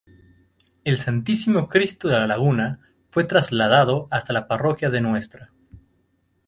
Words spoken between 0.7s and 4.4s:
El Santísimo Cristo de La Laguna fue trasladado hasta